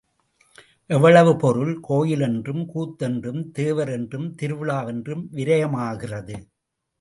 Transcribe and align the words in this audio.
எவ்வளவு 0.89 1.35
பொருள், 1.35 1.79
கோயில் 1.79 2.19
என்றும் 2.19 2.63
கூத்து 2.65 3.05
என்றும் 3.05 3.51
தேவரென்றும், 3.59 4.27
திருவிழா 4.35 4.79
என்றும் 4.85 5.23
விரயமாகிறது. 5.31 6.37